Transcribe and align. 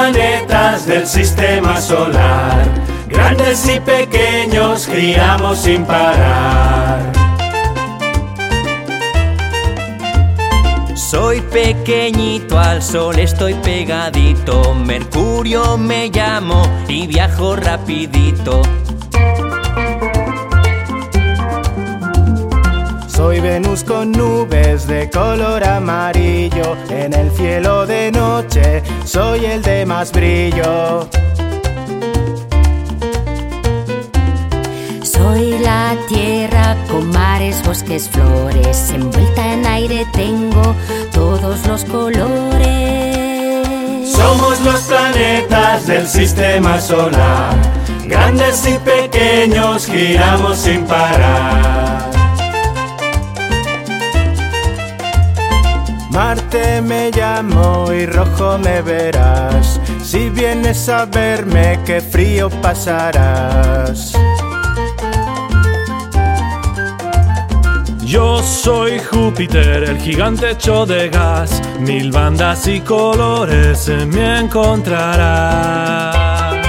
planetas 0.00 0.86
del 0.86 1.06
sistema 1.06 1.78
solar. 1.80 2.64
Grandes 3.08 3.68
y 3.68 3.80
pequeños 3.80 4.86
giramos 4.86 5.58
sin 5.58 5.84
parar. 5.84 7.12
Soy 10.94 11.40
pequeñito 11.40 12.58
al 12.58 12.82
sol, 12.82 13.18
estoy 13.18 13.54
pegadito. 13.54 14.74
Mercurio 14.74 15.76
me 15.76 16.08
llamo 16.08 16.62
y 16.88 17.06
viajo 17.06 17.56
rapidito. 17.56 18.62
Soy 23.08 23.40
Venus 23.40 23.84
con 23.84 24.12
nubes 24.12 24.86
de 24.86 25.10
color 25.10 25.62
amarillo. 25.62 26.74
En 26.88 27.12
el 27.12 27.30
cielo 27.32 27.86
de 27.86 28.10
noche 28.12 28.59
soy 29.04 29.44
el 29.44 29.62
de 29.62 29.86
más 29.86 30.12
brillo. 30.12 31.08
Soy 35.02 35.58
la 35.58 35.96
tierra 36.08 36.76
con 36.90 37.08
mares, 37.10 37.62
bosques, 37.64 38.08
flores. 38.08 38.90
Envuelta 38.90 39.52
en 39.52 39.66
aire 39.66 40.06
tengo 40.12 40.74
todos 41.12 41.66
los 41.66 41.84
colores. 41.84 42.60
Somos 44.10 44.60
los 44.60 44.80
planetas 44.82 45.86
del 45.86 46.06
sistema 46.06 46.80
solar. 46.80 47.54
Grandes 48.06 48.66
y 48.66 48.78
pequeños 48.78 49.86
giramos 49.86 50.58
sin 50.58 50.84
parar. 50.84 52.09
Marte 56.10 56.82
me 56.82 57.10
llamo 57.10 57.92
y 57.92 58.06
rojo 58.06 58.58
me 58.58 58.82
verás. 58.82 59.80
Si 60.02 60.28
vienes 60.28 60.88
a 60.88 61.06
verme, 61.06 61.78
qué 61.86 62.00
frío 62.00 62.50
pasarás. 62.62 64.14
Yo 68.10 68.42
soy 68.42 68.98
Júpiter, 68.98 69.84
el 69.84 69.98
gigante 69.98 70.50
hecho 70.50 70.84
de 70.84 71.08
gas. 71.10 71.62
Mil 71.78 72.10
bandas 72.10 72.66
y 72.66 72.80
colores 72.80 73.88
en 73.88 74.08
me 74.08 74.40
encontrarás. 74.40 76.59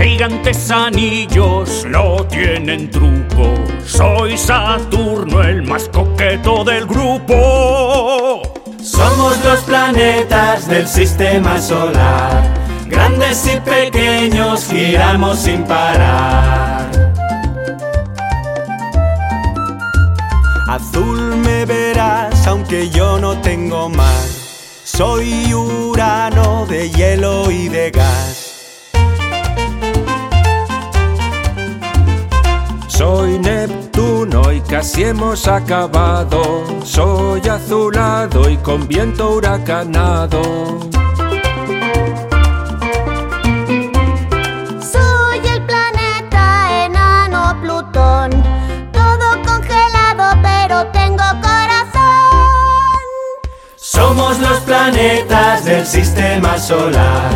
Gigantes 0.00 0.70
anillos 0.70 1.84
no 1.86 2.24
tienen 2.26 2.90
truco. 2.90 3.54
Soy 3.84 4.38
Saturno, 4.38 5.42
el 5.42 5.62
más 5.62 5.88
coqueto 5.88 6.64
del 6.64 6.86
grupo. 6.86 8.42
Somos 8.82 9.44
los 9.44 9.60
planetas 9.60 10.68
del 10.68 10.86
sistema 10.86 11.60
solar. 11.60 12.42
Grandes 12.86 13.46
y 13.46 13.60
pequeños 13.60 14.66
giramos 14.66 15.38
sin 15.38 15.64
parar. 15.64 16.90
Azul 20.68 21.36
me 21.36 21.64
verás 21.66 22.46
aunque 22.46 22.88
yo 22.90 23.18
no 23.18 23.36
tengo 23.38 23.88
mar. 23.88 24.24
Soy 24.84 25.52
Urano 25.52 26.66
de 26.66 26.90
hielo 26.90 27.50
y 27.50 27.68
de 27.68 27.90
gas. 27.90 28.09
Casi 34.80 35.04
hemos 35.04 35.46
acabado. 35.46 36.64
Soy 36.84 37.46
azulado 37.46 38.48
y 38.48 38.56
con 38.56 38.88
viento 38.88 39.32
huracanado. 39.32 40.40
Soy 44.80 45.40
el 45.54 45.66
planeta 45.66 46.86
enano 46.86 47.60
Plutón. 47.60 48.30
Todo 48.90 49.42
congelado, 49.44 50.40
pero 50.42 50.86
tengo 50.92 51.24
corazón. 51.42 52.80
Somos 53.76 54.38
los 54.38 54.60
planetas 54.60 55.62
del 55.66 55.86
sistema 55.86 56.56
solar. 56.58 57.30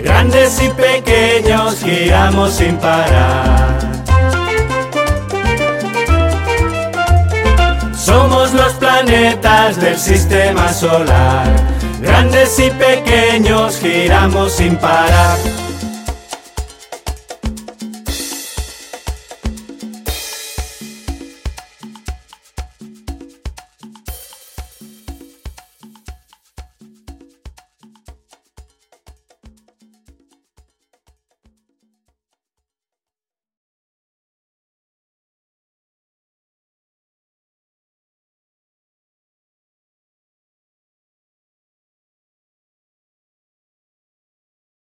Grandes 0.00 0.62
y 0.62 0.68
pequeños 0.68 1.80
giramos 1.80 2.52
sin 2.52 2.76
parar. 2.76 3.93
Planetas 9.04 9.80
del 9.80 9.98
sistema 9.98 10.72
solar. 10.72 11.46
Grandes 12.00 12.58
y 12.58 12.70
pequeños 12.70 13.78
giramos 13.78 14.52
sin 14.52 14.76
parar. 14.76 15.63